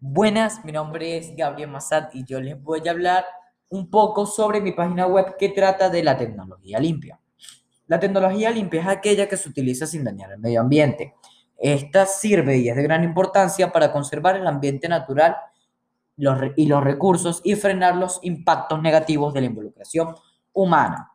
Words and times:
Buenas, 0.00 0.64
mi 0.64 0.70
nombre 0.70 1.16
es 1.16 1.34
Gabriel 1.34 1.70
Massad 1.70 2.10
y 2.12 2.24
yo 2.24 2.40
les 2.40 2.62
voy 2.62 2.86
a 2.86 2.92
hablar 2.92 3.24
un 3.68 3.90
poco 3.90 4.26
sobre 4.26 4.60
mi 4.60 4.70
página 4.70 5.08
web 5.08 5.36
que 5.36 5.48
trata 5.48 5.90
de 5.90 6.04
la 6.04 6.16
tecnología 6.16 6.78
limpia. 6.78 7.18
La 7.88 7.98
tecnología 7.98 8.50
limpia 8.50 8.82
es 8.82 8.86
aquella 8.86 9.28
que 9.28 9.36
se 9.36 9.48
utiliza 9.48 9.88
sin 9.88 10.04
dañar 10.04 10.30
el 10.30 10.38
medio 10.38 10.60
ambiente. 10.60 11.16
Esta 11.56 12.06
sirve 12.06 12.58
y 12.58 12.68
es 12.68 12.76
de 12.76 12.84
gran 12.84 13.02
importancia 13.02 13.72
para 13.72 13.90
conservar 13.90 14.36
el 14.36 14.46
ambiente 14.46 14.88
natural 14.88 15.36
y 16.16 16.66
los 16.66 16.84
recursos 16.84 17.40
y 17.42 17.56
frenar 17.56 17.96
los 17.96 18.20
impactos 18.22 18.80
negativos 18.80 19.34
de 19.34 19.40
la 19.40 19.46
involucración 19.46 20.14
humana. 20.52 21.10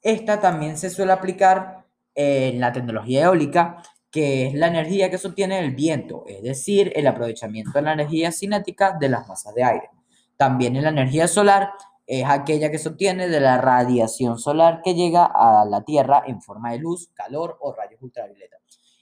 Esta 0.00 0.40
también 0.40 0.78
se 0.78 0.88
suele 0.88 1.12
aplicar 1.12 1.84
en 2.14 2.58
la 2.58 2.72
tecnología 2.72 3.24
eólica 3.24 3.82
que 4.10 4.46
es 4.46 4.54
la 4.54 4.68
energía 4.68 5.10
que 5.10 5.18
sostiene 5.18 5.58
el 5.58 5.74
viento, 5.74 6.24
es 6.26 6.42
decir, 6.42 6.92
el 6.96 7.06
aprovechamiento 7.06 7.72
de 7.72 7.82
la 7.82 7.92
energía 7.92 8.32
cinética 8.32 8.96
de 8.98 9.08
las 9.08 9.28
masas 9.28 9.54
de 9.54 9.64
aire. 9.64 9.90
También 10.36 10.76
en 10.76 10.84
la 10.84 10.90
energía 10.90 11.28
solar 11.28 11.72
es 12.06 12.24
aquella 12.24 12.70
que 12.70 12.78
se 12.78 12.88
obtiene 12.88 13.28
de 13.28 13.40
la 13.40 13.60
radiación 13.60 14.38
solar 14.38 14.80
que 14.82 14.94
llega 14.94 15.26
a 15.26 15.66
la 15.66 15.82
Tierra 15.84 16.22
en 16.26 16.40
forma 16.40 16.72
de 16.72 16.78
luz, 16.78 17.10
calor 17.12 17.58
o 17.60 17.74
rayos 17.74 18.00
ultravioleta. 18.00 18.56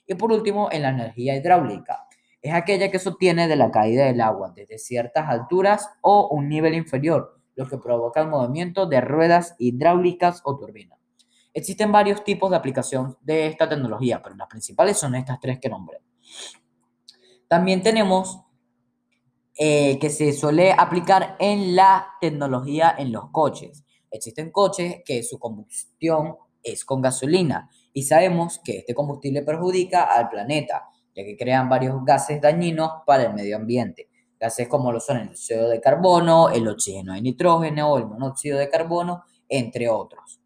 Y 0.05 0.15
por 0.15 0.31
último, 0.31 0.69
en 0.71 0.81
la 0.81 0.89
energía 0.89 1.35
hidráulica, 1.35 2.07
es 2.41 2.53
aquella 2.53 2.91
que 2.91 2.99
se 2.99 3.09
obtiene 3.09 3.47
de 3.47 3.55
la 3.55 3.71
caída 3.71 4.05
del 4.05 4.21
agua 4.21 4.51
desde 4.55 4.77
ciertas 4.77 5.29
alturas 5.29 5.89
o 6.01 6.27
un 6.29 6.49
nivel 6.49 6.73
inferior, 6.73 7.39
lo 7.55 7.67
que 7.67 7.77
provoca 7.77 8.21
el 8.21 8.27
movimiento 8.27 8.85
de 8.85 9.01
ruedas 9.01 9.55
hidráulicas 9.57 10.41
o 10.43 10.57
turbinas. 10.57 10.99
Existen 11.57 11.91
varios 11.91 12.23
tipos 12.23 12.51
de 12.51 12.55
aplicación 12.55 13.17
de 13.19 13.47
esta 13.47 13.67
tecnología, 13.67 14.21
pero 14.21 14.35
las 14.35 14.47
principales 14.47 14.95
son 14.95 15.15
estas 15.15 15.39
tres 15.39 15.57
que 15.59 15.67
nombré. 15.67 15.97
También 17.47 17.81
tenemos 17.81 18.41
eh, 19.57 19.97
que 19.97 20.11
se 20.11 20.33
suele 20.33 20.71
aplicar 20.71 21.35
en 21.39 21.75
la 21.75 22.09
tecnología 22.21 22.93
en 22.95 23.11
los 23.11 23.31
coches. 23.31 23.83
Existen 24.11 24.51
coches 24.51 24.97
que 25.03 25.23
su 25.23 25.39
combustión 25.39 26.35
es 26.61 26.85
con 26.85 27.01
gasolina 27.01 27.71
y 27.91 28.03
sabemos 28.03 28.59
que 28.63 28.77
este 28.77 28.93
combustible 28.93 29.41
perjudica 29.41 30.03
al 30.03 30.29
planeta, 30.29 30.89
ya 31.15 31.23
que 31.23 31.35
crean 31.35 31.67
varios 31.69 32.05
gases 32.05 32.39
dañinos 32.39 33.01
para 33.03 33.23
el 33.23 33.33
medio 33.33 33.55
ambiente. 33.55 34.09
Gases 34.39 34.67
como 34.67 34.91
lo 34.91 34.99
son 34.99 35.17
el 35.17 35.29
dióxido 35.29 35.69
de 35.69 35.81
carbono, 35.81 36.49
el 36.49 36.67
oxígeno 36.67 37.13
de 37.13 37.21
nitrógeno 37.23 37.97
el 37.97 38.05
monóxido 38.05 38.59
de 38.59 38.69
carbono, 38.69 39.23
entre 39.49 39.89
otros. 39.89 40.39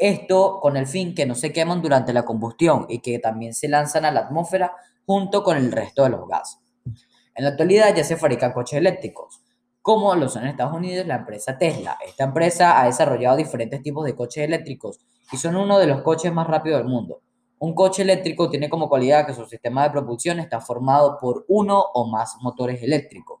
Esto 0.00 0.60
con 0.62 0.78
el 0.78 0.86
fin 0.86 1.14
que 1.14 1.26
no 1.26 1.34
se 1.34 1.52
queman 1.52 1.82
durante 1.82 2.14
la 2.14 2.24
combustión 2.24 2.86
y 2.88 3.00
que 3.00 3.18
también 3.18 3.52
se 3.52 3.68
lanzan 3.68 4.06
a 4.06 4.10
la 4.10 4.20
atmósfera 4.20 4.74
junto 5.04 5.44
con 5.44 5.58
el 5.58 5.70
resto 5.70 6.04
de 6.04 6.08
los 6.08 6.26
gases. 6.26 6.58
En 7.34 7.44
la 7.44 7.50
actualidad 7.50 7.94
ya 7.94 8.02
se 8.02 8.16
fabrican 8.16 8.54
coches 8.54 8.78
eléctricos, 8.78 9.42
como 9.82 10.14
lo 10.14 10.30
son 10.30 10.44
en 10.44 10.48
Estados 10.48 10.74
Unidos 10.74 11.06
la 11.06 11.16
empresa 11.16 11.58
Tesla. 11.58 11.98
Esta 12.02 12.24
empresa 12.24 12.80
ha 12.80 12.86
desarrollado 12.86 13.36
diferentes 13.36 13.82
tipos 13.82 14.06
de 14.06 14.16
coches 14.16 14.42
eléctricos 14.42 15.00
y 15.30 15.36
son 15.36 15.54
uno 15.54 15.78
de 15.78 15.86
los 15.86 16.00
coches 16.00 16.32
más 16.32 16.46
rápidos 16.46 16.80
del 16.80 16.88
mundo. 16.88 17.20
Un 17.58 17.74
coche 17.74 18.00
eléctrico 18.00 18.48
tiene 18.48 18.70
como 18.70 18.88
cualidad 18.88 19.26
que 19.26 19.34
su 19.34 19.44
sistema 19.44 19.82
de 19.82 19.90
propulsión 19.90 20.40
está 20.40 20.62
formado 20.62 21.18
por 21.20 21.44
uno 21.48 21.78
o 21.78 22.06
más 22.06 22.36
motores 22.40 22.82
eléctricos 22.82 23.40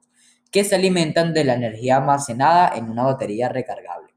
que 0.50 0.62
se 0.62 0.74
alimentan 0.74 1.32
de 1.32 1.44
la 1.44 1.54
energía 1.54 1.96
almacenada 1.96 2.72
en 2.76 2.90
una 2.90 3.04
batería 3.04 3.48
recargable. 3.48 4.09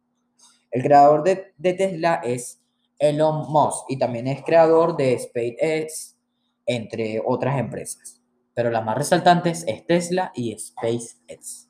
El 0.73 0.81
creador 0.81 1.21
de, 1.23 1.53
Tesla 1.75 2.19
es 2.23 2.59
Elon 2.97 3.45
Musk 3.47 3.85
y 3.89 3.99
también 3.99 4.25
es 4.25 4.41
creador 4.41 4.97
de 4.97 5.19
SpaceX, 5.19 6.17
entre 6.66 7.21
otras 7.23 7.59
empresas. 7.59 8.19
Pero 8.55 8.71
las 8.71 8.83
más 8.83 8.97
resaltantes 8.97 9.63
es 9.67 9.85
Tesla 9.85 10.31
y 10.33 10.57
SpaceX. 10.57 11.69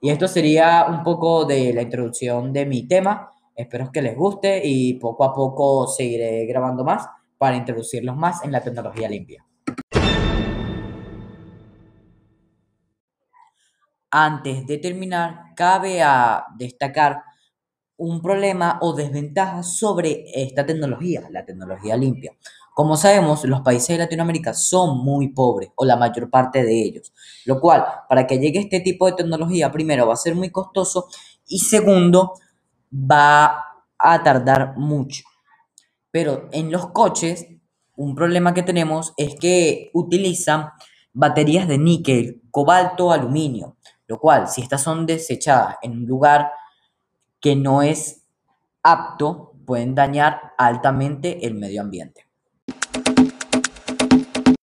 Y 0.00 0.10
esto 0.10 0.26
sería 0.26 0.86
un 0.88 1.04
poco 1.04 1.44
de 1.44 1.72
la 1.72 1.82
introducción 1.82 2.52
de 2.52 2.66
mi 2.66 2.88
tema. 2.88 3.30
Espero 3.54 3.92
que 3.92 4.02
les 4.02 4.16
guste 4.16 4.62
y 4.64 4.94
poco 4.94 5.22
a 5.22 5.32
poco 5.32 5.86
seguiré 5.86 6.44
grabando 6.46 6.82
más 6.82 7.06
para 7.38 7.54
introducirlos 7.54 8.16
más 8.16 8.44
en 8.44 8.50
la 8.50 8.60
tecnología 8.60 9.08
limpia. 9.08 9.46
Antes 14.10 14.66
de 14.66 14.78
terminar, 14.78 15.54
cabe 15.54 16.02
destacar 16.56 17.22
un 17.98 18.22
problema 18.22 18.78
o 18.80 18.94
desventaja 18.94 19.62
sobre 19.62 20.24
esta 20.32 20.64
tecnología, 20.64 21.28
la 21.30 21.44
tecnología 21.44 21.96
limpia. 21.96 22.32
Como 22.72 22.96
sabemos, 22.96 23.44
los 23.44 23.60
países 23.62 23.88
de 23.88 23.98
Latinoamérica 23.98 24.54
son 24.54 24.98
muy 24.98 25.28
pobres, 25.28 25.70
o 25.74 25.84
la 25.84 25.96
mayor 25.96 26.30
parte 26.30 26.62
de 26.62 26.80
ellos, 26.80 27.12
lo 27.44 27.60
cual, 27.60 27.84
para 28.08 28.26
que 28.26 28.38
llegue 28.38 28.60
este 28.60 28.80
tipo 28.80 29.06
de 29.06 29.12
tecnología, 29.12 29.72
primero 29.72 30.06
va 30.06 30.14
a 30.14 30.16
ser 30.16 30.36
muy 30.36 30.50
costoso 30.50 31.08
y 31.48 31.58
segundo, 31.58 32.34
va 32.92 33.64
a 33.98 34.22
tardar 34.22 34.76
mucho. 34.76 35.24
Pero 36.12 36.48
en 36.52 36.70
los 36.70 36.90
coches, 36.90 37.48
un 37.96 38.14
problema 38.14 38.54
que 38.54 38.62
tenemos 38.62 39.12
es 39.16 39.34
que 39.34 39.90
utilizan 39.92 40.70
baterías 41.12 41.66
de 41.66 41.78
níquel, 41.78 42.42
cobalto, 42.52 43.10
aluminio, 43.10 43.76
lo 44.06 44.20
cual, 44.20 44.48
si 44.48 44.62
estas 44.62 44.82
son 44.82 45.04
desechadas 45.04 45.78
en 45.82 45.92
un 45.92 46.06
lugar 46.06 46.52
que 47.40 47.56
no 47.56 47.82
es 47.82 48.24
apto 48.82 49.54
pueden 49.66 49.94
dañar 49.94 50.54
altamente 50.56 51.46
el 51.46 51.54
medio 51.54 51.82
ambiente. 51.82 52.27